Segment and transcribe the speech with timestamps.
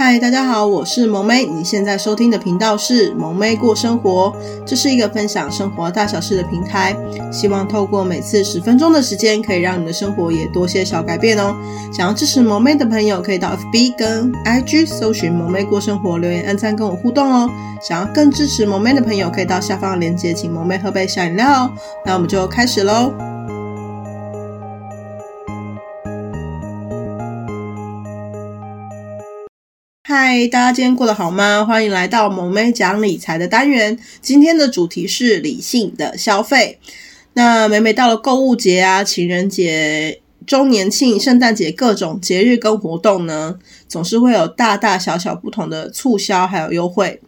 [0.00, 1.44] 嗨，大家好，我是萌妹。
[1.44, 4.32] 你现在收听的频道是萌妹过生活，
[4.64, 6.96] 这是一个分享生活大小事的平台。
[7.32, 11.52] 希望透过每次十分钟的时间，可以让你的生活也多些小改变哦。
[11.92, 17.50] 想要支持萌妹的朋友，可以到 FB 跟 IG 搜寻萌妹过生活，留言按赞跟我互动哦。
[17.82, 21.72] 想要更支持萌妹的朋友，可以到下方的链接，请萌妹喝杯小饮料哦。
[22.06, 23.12] 那我们就开始喽。
[30.10, 31.66] 嗨，大家今天过得好吗？
[31.66, 33.98] 欢迎来到萌妹讲理财的单元。
[34.22, 36.78] 今天的主题是理性的消费。
[37.34, 47.20] 那每每到了购物节啊、情人节、周年庆、圣诞节各种节日跟活动呢，总是会有大大小小不同的促销还有优惠。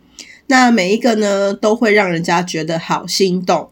[0.46, 3.68] 那每一个呢，都会让人家觉得好心动。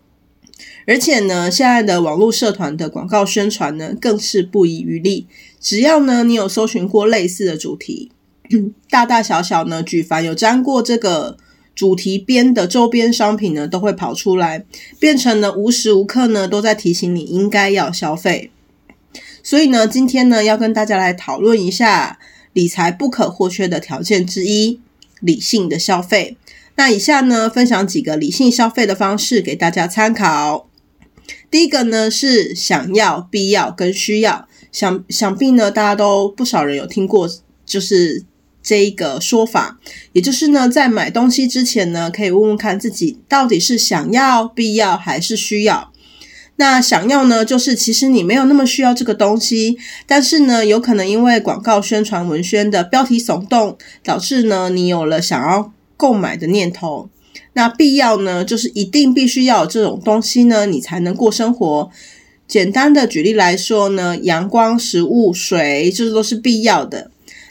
[0.87, 5.27] 而且呢，现在的网络社团的广告宣传呢，更是不遗余力。
[5.59, 8.13] 只要呢，你有搜寻过类似的主题。
[8.88, 11.37] 大大小小呢，举凡有沾过这个
[11.75, 14.65] 主题边的周边商品呢，都会跑出来，
[14.99, 18.51] 变成了无时无刻呢都在提醒你应该要消费。
[19.43, 22.19] 所以呢，今天呢要跟大家来讨论一下
[22.52, 24.80] 理财不可或缺的条件之一——
[25.21, 26.37] 理性的消费。
[26.76, 30.69] 那以下呢，分享几个理性消费的方式给大家参考。
[31.51, 37.29] 第一个呢是想要、必要跟需要，想想必呢大家都不少人有听过，
[37.65, 38.24] 就是。
[38.62, 39.78] 这一个说法，
[40.12, 45.92] 也就是呢，在买东西之前呢，可以问问看自己到底是想要、必要还是需要。
[46.56, 57.09] 那想要呢，就是其实你没有那么需要这个东西，但是呢，有可能因为广告宣传文宣的标题耸动，导致呢你有了想要购买的念头。
[57.52, 61.90] 那必要呢，就是一定必须要有这种东西呢，你才能过生活。
[62.48, 67.10] 简单的举例来说呢，阳光、食物、水，这都是必要的。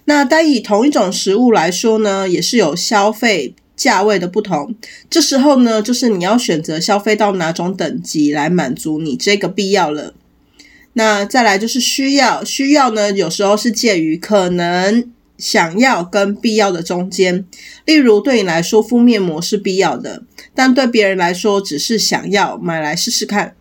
[0.10, 4.74] 那单以同一种食物来说呢，也是有消费价位的不同。
[5.10, 10.14] 这时候呢，就是你要选择消费到哪种等级来满足你这个必要了。
[10.94, 17.46] 那再来就是需要，需要呢，有时候是介于可能想要跟必要的中间。
[17.84, 20.24] 例如，对你来说敷面膜是必要的，
[20.56, 23.56] 但对别人来说只是想要买来试试看。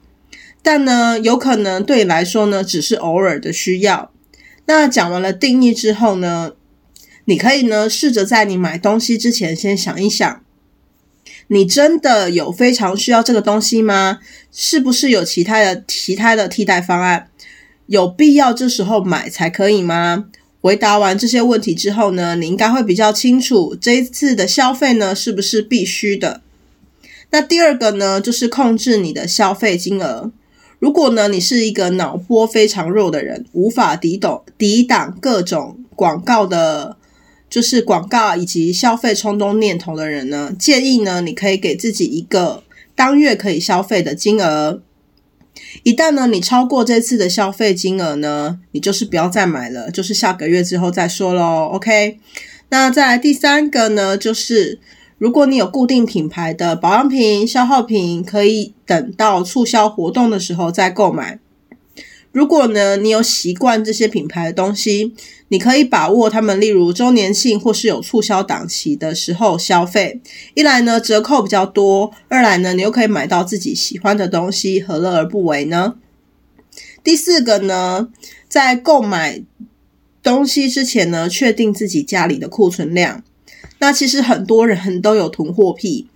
[0.62, 4.12] 但呢，有可能对你来说呢，只是偶尔的需要。
[4.66, 6.52] 那讲完了定义之后呢，
[7.24, 10.42] 你可以呢试着在你买东西之前先想一想，
[11.48, 14.18] 你真的有非常需要这个东西吗？
[14.52, 17.28] 是不是有其他的其他的替代方案？
[17.86, 20.26] 有必要这时候买才可以吗？
[20.60, 26.40] 回答完这些问题之后呢，你应该会比较清楚这一次的消费呢是不是必须的。
[27.30, 30.32] 那第二个呢，就是控制你的消费金额。
[30.78, 36.96] 如果呢，你是一个脑波非常弱的人，无法抵挡抵挡各种广告的，
[37.48, 42.62] 就是广告以及消费冲动念头的人呢，建议呢，你可以给自己一个
[42.94, 44.82] 当月可以消费的金额。
[45.82, 51.70] 一旦呢，你超过这次的消费金额呢，你就是不要再买了，就是下个月之后再说喽。
[51.72, 52.18] OK，
[52.68, 54.78] 那再来第三个呢，就是。
[55.18, 61.38] 如果你有固定品牌的保养品、消耗品，可以等到促销活动的时候再购买。
[62.32, 65.14] 如果呢，你有习惯这些品牌的东西，
[65.48, 70.20] 你可以把握他们，例如周年庆或是有促销档期的时候消费。
[70.52, 75.94] 一来呢，折扣比较多；二来呢，你又可以买到自己喜欢的东西，何乐而不为呢？
[77.02, 78.08] 第四个呢，
[78.50, 79.42] 在购买
[80.22, 83.24] 东西之前呢，确定自己家里的库存量。
[83.78, 86.06] 那其实很多人都有囤货癖，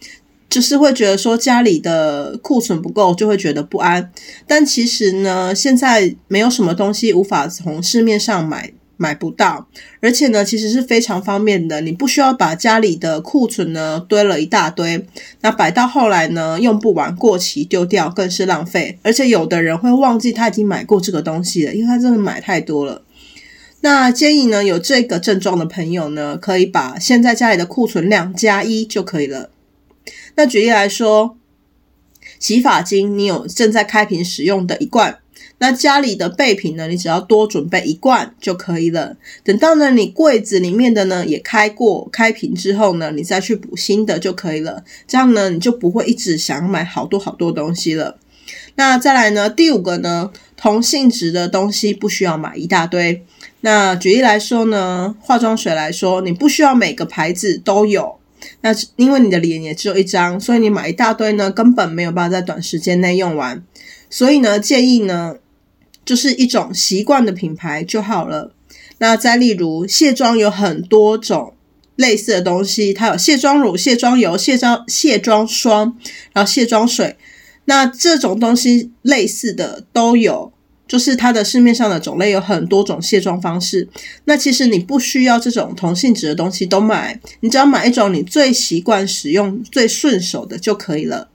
[0.48, 4.10] 就是会觉得说家里的库存不够，就会觉得不安。
[4.46, 9.66] 但其实呢，现在没有什么东西无法从市面上买买不到，
[10.00, 11.80] 而且呢，其实是非常方便的。
[11.80, 15.06] 你不需要把家里的库存呢堆了一大堆，
[15.40, 18.98] 那摆到后来呢用不完过期丢掉更是浪费。
[19.02, 23.02] 而且有的人会忘记他已经买过这个东西了，因为他真的买太多了。
[23.82, 29.50] 那建议呢，有这个症状的朋友呢，可以把现在家里的库存量加一就可以了。
[30.34, 31.36] 那举例来说，
[32.38, 35.18] 洗发精你有正在开瓶使用的一罐，
[35.58, 39.16] 那家里的备品呢，你只要多准备一罐就可以了。
[39.42, 44.84] 等到呢你柜子里面的呢也开过开瓶之后呢，你再去补新的就可以了。
[45.08, 48.18] 这样呢你就不会一直想买好多好多东西了。
[48.74, 53.24] 那再来呢，第五个呢，同性质的东西不需要买一大堆。
[53.62, 58.16] 那举例来说呢，化妆水来说，你不需要每个牌子都有。
[58.62, 63.62] 那因为你的脸也只有一张，所以你买一大堆呢，根本没有办法在短时间内用完。
[64.08, 65.36] 所以呢，建议呢，
[66.04, 68.54] 就是一种习惯的品牌就好了。
[68.98, 71.54] 那再例如，卸妆有很多种
[71.96, 75.96] 类似的东西，它有卸妆乳、卸妆油、卸妆卸妆霜，
[76.32, 77.16] 然后卸妆水。
[77.66, 80.52] 那这种东西类似的都有，
[80.90, 83.88] 就是它的市面上的种类有很多种卸妆方式。
[84.24, 91.28] 那其实你不需要这种同性质的东西都买，你只要买一种你最习惯使用、最顺手的就可以了。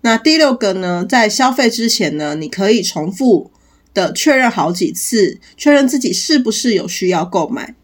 [0.00, 3.50] 那第六个呢，在消费之前呢，你可以重复
[3.92, 7.74] 的确认好几次，确认自己是不是有需要购买。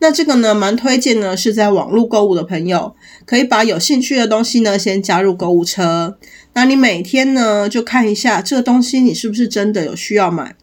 [0.00, 6.18] 那这个呢，蛮推荐呢，是在网络购物的朋友，可以把有兴趣的东西呢，先加入购物车。
[6.54, 10.56] 那你每天呢，就看一下这个东西，你是不是真的有需要买。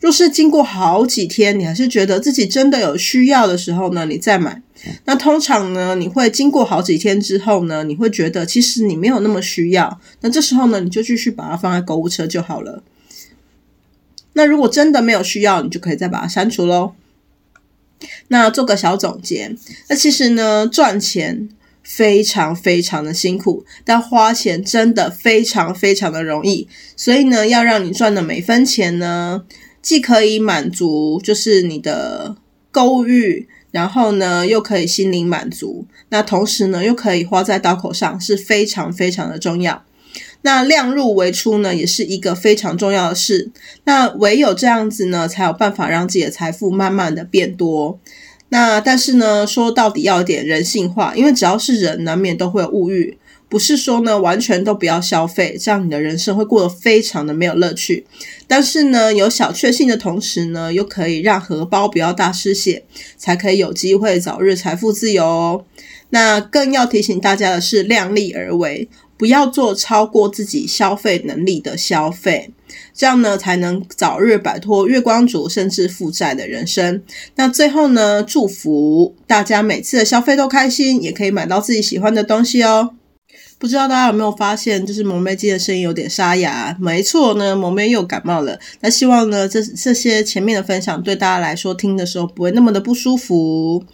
[0.00, 4.62] 若是经过好几天，你还是觉得自己真的有需要的时候呢，你再买。
[5.06, 10.00] 那通常呢，你会经过好几天之后呢，你会觉得其实你没有那么需要。
[10.20, 12.84] 那这时候呢，你就继续把它放在购物车就好了。
[14.34, 16.92] 那如果真的没有需要，你就可以再把它删除喽。
[18.28, 19.52] 那做个小总结，
[19.88, 21.48] 那其实呢，赚钱
[21.90, 26.68] 非常非常的辛苦，但花钱真的非常非常的容易。
[26.94, 29.44] 所以呢，要让你赚的每分钱呢，
[29.80, 32.36] 既可以满足就是你的
[32.70, 39.82] 购物欲，然后呢，又可以心灵满足，那同时呢，又可以花在刀口上，是非常非常的重要。
[40.42, 43.50] 那量入为出呢，也是一个非常重要的事。
[43.84, 47.98] 那唯有这样子呢，才有办法让自己的财富慢慢的变多。
[48.50, 53.18] 那但是呢，说到底要有点人性化，因为只要是人，难免都会有物欲。
[53.50, 58.04] 不是说呢，完全都不要消费，这样你的人生会过得非常的没有乐趣。
[58.46, 62.84] 但是呢，有小确幸的同时呢，又可以让荷包不要大失血，
[63.16, 65.64] 才可以有机会早日财富自由哦。
[66.10, 68.88] 那更要提醒大家的是，量力而为。
[69.18, 72.50] 不要做超过自己消费能力的消费，
[72.94, 77.02] 这样呢才能早日摆脱月光族甚至负债的人生。
[77.34, 82.90] 那最后呢，祝福大家每次的消费都开心，也可以买到自己喜欢的东西哦。
[83.58, 86.76] 不知道大家有没有发现，就是萌妹今天的声音有点沙哑？
[86.80, 88.56] 没错呢，萌妹又感冒了。
[88.80, 93.84] 那希望呢，这这些前面的分享对大家来说听的时候不会那么的不舒服。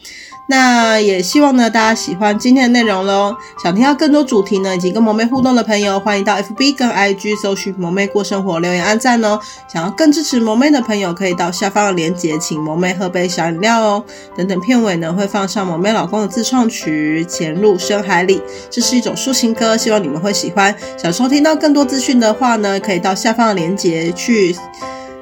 [0.46, 3.34] 那也希望呢，大家喜欢今天的内容喽。
[3.62, 9.40] 想听到更多主题呢，以及跟萌妹互动的朋友，欢迎到 FB 跟 IG 搜寻“萌妹过生活”，留言按赞哦。
[9.66, 14.04] 想要更支持萌妹的朋友，可以到下方的链接，请萌妹喝杯小饮料哦。
[14.36, 18.38] 等等片尾呢，会放上萌妹老公的自创曲《潜入深海里》，
[18.70, 20.74] 这是一种抒情歌，希望你们会喜欢。
[20.98, 24.54] 想收听到更多资讯的话呢，可以到下方的链接去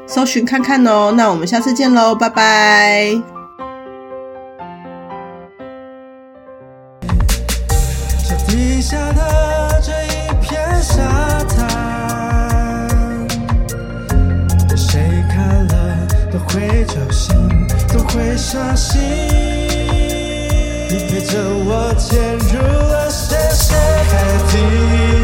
[0.07, 1.13] 搜寻看看哦。
[1.17, 3.31] 那我们下次见喽，拜拜。
[18.43, 19.00] 伤心。
[20.89, 25.22] 你陪着我潜入了深深海底。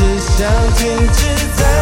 [0.00, 1.26] 只想停止
[1.58, 1.79] 在